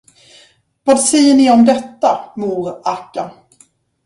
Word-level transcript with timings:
Vad 0.83 0.99
säger 1.01 1.33
ni 1.35 1.51
om 1.51 1.65
detta, 1.65 2.33
mor 2.35 2.81
Akka? 2.83 3.31